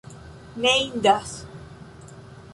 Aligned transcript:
Ne 0.63 0.71
indas. 0.85 1.31